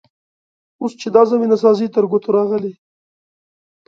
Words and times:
اوس 0.81 0.93
چې 1.01 1.07
دا 1.15 1.21
زمینه 1.31 1.57
سازي 1.63 1.87
تر 1.95 2.03
ګوتو 2.11 2.29
راغلې. 2.37 2.73